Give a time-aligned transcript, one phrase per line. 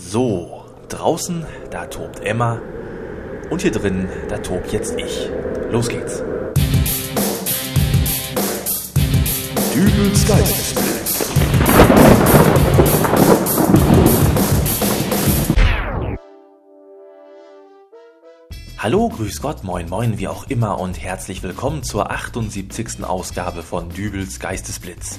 [0.00, 2.62] So, draußen, da tobt Emma.
[3.50, 5.28] Und hier drin, da tobt jetzt ich.
[5.70, 6.22] Los geht's.
[9.74, 11.32] Dübels Geistesblitz.
[18.78, 23.02] Hallo, grüß Gott, moin moin, wie auch immer und herzlich willkommen zur 78.
[23.04, 25.18] Ausgabe von Dübels Geistesblitz.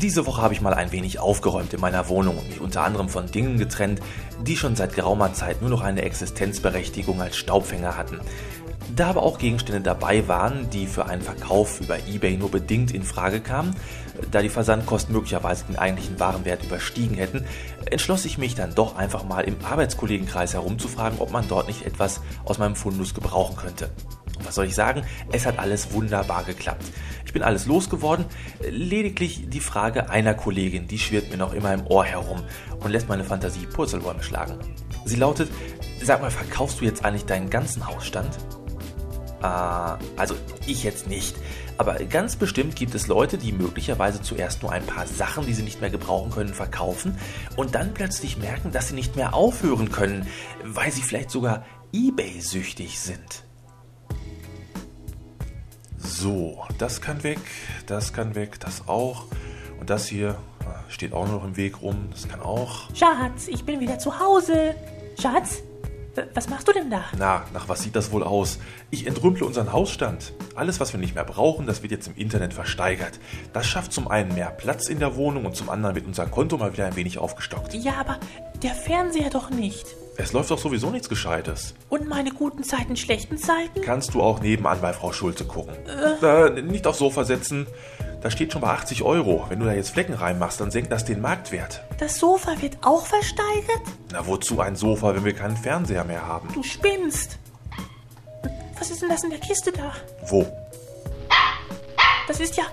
[0.00, 3.08] Diese Woche habe ich mal ein wenig aufgeräumt in meiner Wohnung und mich unter anderem
[3.08, 4.00] von Dingen getrennt,
[4.46, 8.20] die schon seit geraumer Zeit nur noch eine Existenzberechtigung als Staubfänger hatten.
[8.94, 13.02] Da aber auch Gegenstände dabei waren, die für einen Verkauf über eBay nur bedingt in
[13.02, 13.74] Frage kamen,
[14.30, 17.44] da die Versandkosten möglicherweise den eigentlichen Warenwert überstiegen hätten,
[17.90, 22.20] entschloss ich mich dann doch einfach mal im Arbeitskollegenkreis herumzufragen, ob man dort nicht etwas
[22.44, 23.90] aus meinem Fundus gebrauchen könnte.
[24.48, 25.02] Was soll ich sagen?
[25.30, 26.82] Es hat alles wunderbar geklappt.
[27.26, 28.24] Ich bin alles losgeworden.
[28.66, 32.42] Lediglich die Frage einer Kollegin, die schwirrt mir noch immer im Ohr herum
[32.80, 34.58] und lässt meine Fantasie Purzelbäume schlagen.
[35.04, 35.50] Sie lautet,
[36.02, 38.38] sag mal, verkaufst du jetzt eigentlich deinen ganzen Hausstand?
[39.42, 39.44] Äh,
[40.16, 40.34] also
[40.66, 41.36] ich jetzt nicht.
[41.76, 45.62] Aber ganz bestimmt gibt es Leute, die möglicherweise zuerst nur ein paar Sachen, die sie
[45.62, 47.18] nicht mehr gebrauchen können, verkaufen
[47.54, 50.26] und dann plötzlich merken, dass sie nicht mehr aufhören können,
[50.64, 53.44] weil sie vielleicht sogar eBay-süchtig sind.
[56.20, 57.38] So, das kann weg,
[57.86, 59.26] das kann weg, das auch.
[59.78, 62.92] Und das hier äh, steht auch noch im Weg rum, das kann auch.
[62.92, 64.74] Schatz, ich bin wieder zu Hause.
[65.16, 65.62] Schatz,
[66.34, 67.04] was machst du denn da?
[67.16, 68.58] Na, nach was sieht das wohl aus?
[68.90, 70.32] Ich entrümple unseren Hausstand.
[70.56, 73.20] Alles, was wir nicht mehr brauchen, das wird jetzt im Internet versteigert.
[73.52, 76.58] Das schafft zum einen mehr Platz in der Wohnung und zum anderen wird unser Konto
[76.58, 77.74] mal wieder ein wenig aufgestockt.
[77.74, 78.18] Ja, aber
[78.64, 79.86] der Fernseher doch nicht.
[80.20, 81.74] Es läuft doch sowieso nichts Gescheites.
[81.88, 83.80] Und meine guten Zeiten, schlechten Zeiten?
[83.82, 85.74] Kannst du auch nebenan bei Frau Schulze gucken.
[85.86, 86.48] Äh.
[86.58, 87.68] Äh, nicht aufs Sofa setzen.
[88.20, 89.46] Da steht schon bei 80 Euro.
[89.48, 91.84] Wenn du da jetzt Flecken reinmachst, dann senkt das den Marktwert.
[92.00, 93.82] Das Sofa wird auch versteigert?
[94.10, 96.48] Na, wozu ein Sofa, wenn wir keinen Fernseher mehr haben?
[96.52, 97.38] Du spinnst.
[98.76, 99.92] Was ist denn das in der Kiste da?
[100.26, 100.44] Wo?
[102.26, 102.64] Das ist ja.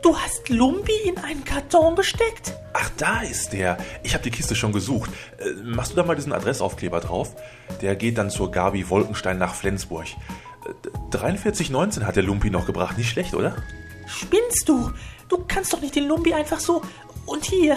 [0.00, 2.54] Du hast Lumpi in einen Karton gesteckt?
[2.76, 3.78] Ach, da ist der.
[4.02, 5.10] Ich habe die Kiste schon gesucht.
[5.38, 7.36] Äh, machst du da mal diesen Adressaufkleber drauf?
[7.80, 10.06] Der geht dann zur Gabi Wolkenstein nach Flensburg.
[10.66, 12.98] Äh, 43,19 hat der Lumpi noch gebracht.
[12.98, 13.54] Nicht schlecht, oder?
[14.06, 14.90] Spinnst du?
[15.28, 16.82] Du kannst doch nicht den Lumpi einfach so.
[17.26, 17.76] Und hier.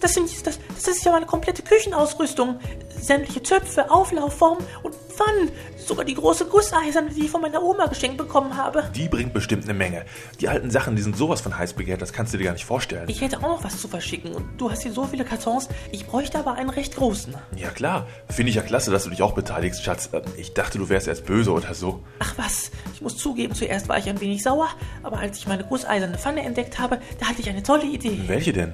[0.00, 2.58] Das, sind, das, das ist ja meine komplette Küchenausrüstung.
[2.98, 5.50] Sämtliche Zöpfe, Auflaufformen und Pfannen.
[5.76, 8.90] Sogar die große Gusseiserne, die ich von meiner Oma geschenkt bekommen habe.
[8.94, 10.04] Die bringt bestimmt eine Menge.
[10.40, 12.64] Die alten Sachen, die sind sowas von heiß begehrt, das kannst du dir gar nicht
[12.64, 13.08] vorstellen.
[13.08, 15.68] Ich hätte auch noch was zu verschicken und du hast hier so viele Kartons.
[15.92, 17.34] Ich bräuchte aber einen recht großen.
[17.56, 20.10] Ja klar, finde ich ja klasse, dass du dich auch beteiligst, Schatz.
[20.12, 22.02] Äh, ich dachte, du wärst erst böse oder so.
[22.20, 24.68] Ach was, ich muss zugeben, zuerst war ich ein wenig sauer,
[25.02, 28.20] aber als ich meine gusseiserne Pfanne entdeckt habe, da hatte ich eine tolle Idee.
[28.26, 28.72] Welche denn?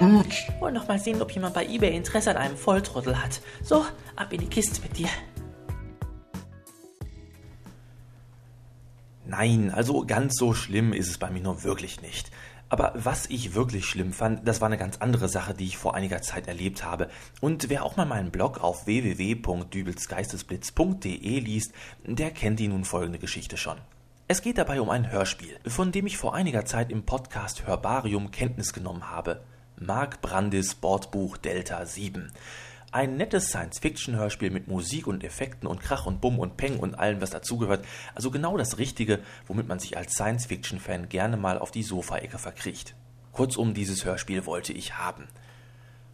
[0.00, 3.40] Wollen noch mal sehen, ob jemand bei eBay Interesse an einem Volltrottel hat.
[3.62, 5.06] So, ab in die Kiste mit dir.
[9.26, 12.30] Nein, also ganz so schlimm ist es bei mir nur wirklich nicht.
[12.68, 15.94] Aber was ich wirklich schlimm fand, das war eine ganz andere Sache, die ich vor
[15.94, 17.08] einiger Zeit erlebt habe.
[17.40, 21.72] Und wer auch mal meinen Blog auf www.dübelsgeistesblitz.de liest,
[22.04, 23.78] der kennt die nun folgende Geschichte schon.
[24.26, 28.30] Es geht dabei um ein Hörspiel, von dem ich vor einiger Zeit im Podcast Hörbarium
[28.30, 29.42] Kenntnis genommen habe.
[29.76, 32.30] Mark Brandis Bordbuch Delta 7.
[32.92, 37.20] Ein nettes Science-Fiction-Hörspiel mit Musik und Effekten und Krach und Bumm und Peng und allem,
[37.20, 37.84] was dazugehört.
[38.14, 39.18] Also genau das Richtige,
[39.48, 42.94] womit man sich als Science-Fiction-Fan gerne mal auf die Sofaecke verkriecht.
[43.32, 45.26] Kurzum, dieses Hörspiel wollte ich haben.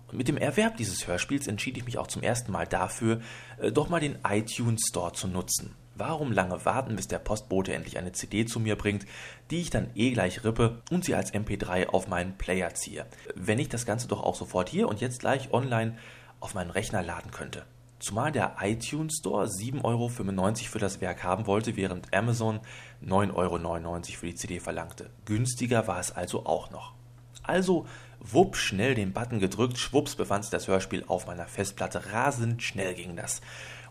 [0.08, 3.20] Und mit dem Erwerb dieses Hörspiels entschied ich mich auch zum ersten Mal dafür,
[3.58, 5.74] äh, doch mal den iTunes Store zu nutzen.
[6.00, 9.04] Warum lange warten, bis der Postbote endlich eine CD zu mir bringt,
[9.50, 13.04] die ich dann eh gleich rippe und sie als MP3 auf meinen Player ziehe?
[13.34, 15.98] Wenn ich das Ganze doch auch sofort hier und jetzt gleich online
[16.40, 17.66] auf meinen Rechner laden könnte.
[17.98, 22.60] Zumal der iTunes Store 7,95 Euro für das Werk haben wollte, während Amazon
[23.04, 25.10] 9,99 Euro für die CD verlangte.
[25.26, 26.94] Günstiger war es also auch noch.
[27.42, 27.86] Also
[28.20, 32.10] wupp schnell den Button gedrückt, schwupps befand sich das Hörspiel auf meiner Festplatte.
[32.10, 33.42] Rasend schnell ging das.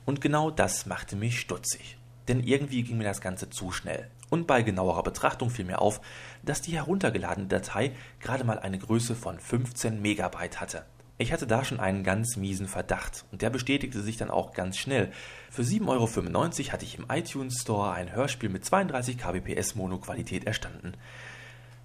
[0.05, 1.98] Und genau das machte mich stutzig.
[2.29, 4.07] Denn irgendwie ging mir das Ganze zu schnell.
[4.29, 5.99] Und bei genauerer Betrachtung fiel mir auf,
[6.43, 7.91] dass die heruntergeladene Datei
[8.21, 10.85] gerade mal eine Größe von 15 Megabyte hatte.
[11.17, 14.77] Ich hatte da schon einen ganz miesen Verdacht und der bestätigte sich dann auch ganz
[14.77, 15.11] schnell.
[15.51, 20.93] Für 7,95 Euro hatte ich im iTunes Store ein Hörspiel mit 32 kbps Monoqualität erstanden.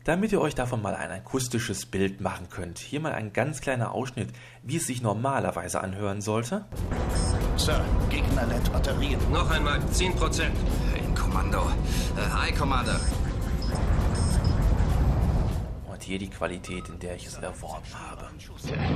[0.05, 3.93] Damit ihr euch davon mal ein akustisches Bild machen könnt, hier mal ein ganz kleiner
[3.93, 4.29] Ausschnitt,
[4.63, 6.67] wie es sich normalerweise anhören sollte.
[7.57, 9.21] Sir, Gegner lädt Batterien.
[9.33, 10.43] Noch einmal, 10%.
[10.99, 11.61] In Kommando.
[12.17, 12.99] Äh, Hi, Commander.
[16.05, 18.27] garantiere die Qualität, in der ich es erworben habe.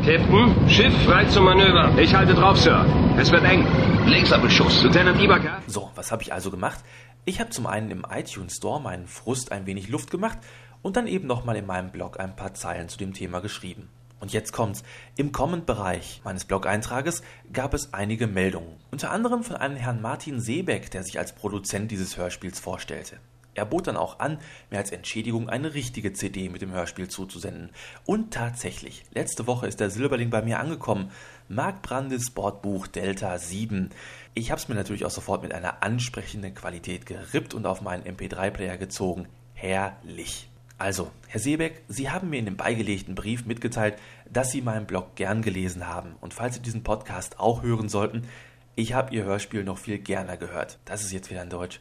[0.04, 1.96] Captain, Schiff frei zum Manöver.
[1.98, 2.84] Ich halte drauf, Sir.
[3.18, 3.66] Es wird eng.
[4.06, 4.82] Laserbeschuss.
[4.82, 5.62] Lieutenant Ibaka?
[5.66, 6.84] So, was habe ich also gemacht?
[7.24, 10.38] Ich habe zum einen im iTunes Store meinen Frust ein wenig Luft gemacht
[10.82, 13.88] und dann eben nochmal in meinem Blog ein paar Zeilen zu dem Thema geschrieben.
[14.20, 14.82] Und jetzt kommt's.
[15.16, 17.22] Im Comment-Bereich meines Blog-Eintrages
[17.52, 18.76] gab es einige Meldungen.
[18.90, 23.18] Unter anderem von einem Herrn Martin Seebeck, der sich als Produzent dieses Hörspiels vorstellte.
[23.58, 24.38] Er bot dann auch an,
[24.70, 27.70] mir als Entschädigung eine richtige CD mit dem Hörspiel zuzusenden.
[28.06, 31.10] Und tatsächlich, letzte Woche ist der Silberling bei mir angekommen.
[31.48, 33.90] Mark Brandes Bordbuch Delta 7.
[34.34, 38.04] Ich habe es mir natürlich auch sofort mit einer ansprechenden Qualität gerippt und auf meinen
[38.04, 39.26] MP3-Player gezogen.
[39.54, 40.47] Herrlich.
[40.78, 43.96] Also, Herr Seebeck, Sie haben mir in dem beigelegten Brief mitgeteilt,
[44.30, 46.14] dass Sie meinen Blog gern gelesen haben.
[46.20, 48.28] Und falls Sie diesen Podcast auch hören sollten,
[48.76, 50.78] ich habe Ihr Hörspiel noch viel gerne gehört.
[50.84, 51.80] Das ist jetzt wieder in Deutsch.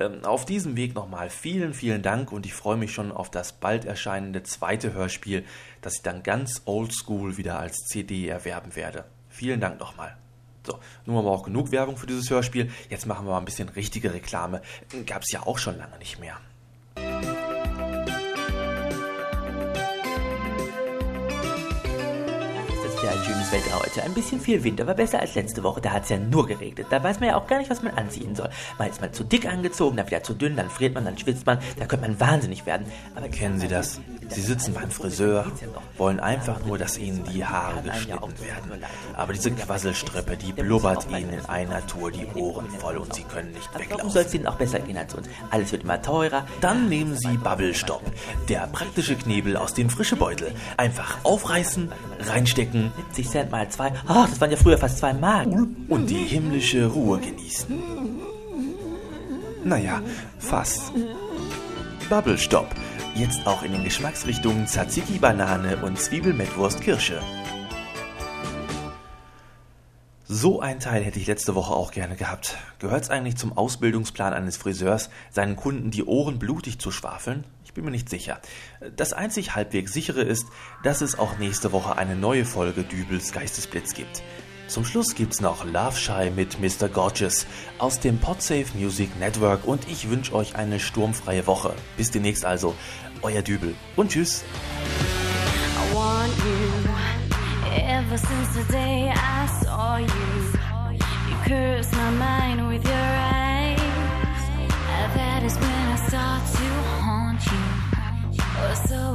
[0.00, 3.52] Ähm, auf diesem Weg nochmal vielen, vielen Dank und ich freue mich schon auf das
[3.52, 5.44] bald erscheinende zweite Hörspiel,
[5.80, 9.04] das ich dann ganz oldschool wieder als CD erwerben werde.
[9.28, 10.16] Vielen Dank nochmal.
[10.66, 12.72] So, nun haben wir auch genug Werbung für dieses Hörspiel.
[12.90, 14.62] Jetzt machen wir mal ein bisschen richtige Reklame.
[15.06, 16.38] Gab es ja auch schon lange nicht mehr.
[23.12, 24.02] Ein schönes Wetter heute.
[24.02, 25.82] Ein bisschen viel Wind, aber besser als letzte Woche.
[25.82, 26.86] Da hat es ja nur geregnet.
[26.88, 28.48] Da weiß man ja auch gar nicht, was man anziehen soll.
[28.78, 31.44] Mal ist man zu dick angezogen, dann wieder zu dünn, dann friert man, dann schwitzt
[31.44, 31.58] man.
[31.78, 32.86] Da könnte man wahnsinnig werden.
[33.14, 34.00] Aber Kennen Sie das?
[34.30, 35.44] Sie sitzen beim Friseur,
[35.98, 38.82] wollen einfach nur, dass Ihnen die Haare geschnitten werden.
[39.14, 43.52] Aber diese Quasselstrippe, die blubbert Ihnen in einer Tour die Ohren voll und Sie können
[43.52, 44.26] nicht Warum soll weglaufen.
[44.26, 45.28] es Ihnen auch besser gehen als uns?
[45.50, 46.46] Alles wird immer teurer.
[46.62, 48.02] Dann nehmen Sie Bubble Stop,
[48.48, 50.54] der praktische Knebel aus dem frischen Beutel.
[50.78, 53.92] Einfach aufreißen, reinstecken 70 Cent mal zwei.
[54.06, 55.48] Ach, das waren ja früher fast zwei Mark.
[55.88, 57.78] und die himmlische Ruhe genießen.
[59.64, 60.00] Naja,
[60.38, 60.92] fast.
[62.08, 62.68] Bubble Stop.
[63.14, 67.20] Jetzt auch in den Geschmacksrichtungen Tzatziki Banane und Zwiebel mit Wurst Kirsche.
[70.26, 72.56] So ein Teil hätte ich letzte Woche auch gerne gehabt.
[72.78, 77.44] Gehört's eigentlich zum Ausbildungsplan eines Friseurs, seinen Kunden die Ohren blutig zu schwafeln?
[77.72, 78.38] Ich bin mir nicht sicher.
[78.96, 80.44] Das einzig halbwegs sichere ist,
[80.82, 84.22] dass es auch nächste Woche eine neue Folge Dübels Geistesblitz gibt.
[84.68, 86.90] Zum Schluss gibt's noch Love Shy mit Mr.
[86.90, 87.46] Gorgeous
[87.78, 91.74] aus dem Podsafe Music Network und ich wünsche euch eine sturmfreie Woche.
[91.96, 92.74] Bis demnächst also,
[93.22, 94.44] euer Dübel und tschüss.
[97.74, 100.60] Ever since the day I saw you.
[101.26, 102.41] You curse my mind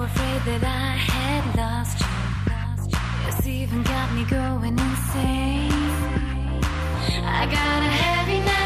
[0.08, 2.08] afraid that I had lost you.
[3.28, 5.72] It's even got me going insane.
[7.40, 8.57] I gotta have you now.